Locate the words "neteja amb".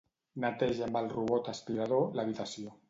0.45-0.99